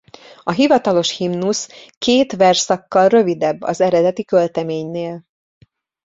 A 0.43 0.51
hivatalos 0.51 1.09
himnusz 1.17 1.67
két 1.97 2.31
versszakkal 2.35 3.07
rövidebb 3.07 3.61
az 3.61 3.81
eredeti 3.81 4.25
költeménynél. 4.25 5.25